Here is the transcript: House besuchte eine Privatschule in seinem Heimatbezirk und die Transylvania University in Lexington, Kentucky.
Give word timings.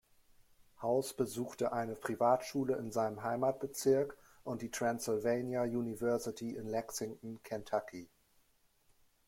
House 0.81 1.13
besuchte 1.13 1.73
eine 1.73 1.93
Privatschule 1.95 2.75
in 2.75 2.91
seinem 2.91 3.21
Heimatbezirk 3.21 4.17
und 4.43 4.63
die 4.63 4.71
Transylvania 4.71 5.61
University 5.61 6.55
in 6.55 6.67
Lexington, 6.67 7.39
Kentucky. 7.43 8.09